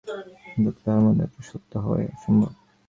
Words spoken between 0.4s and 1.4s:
অন্তত তাহার মধ্যে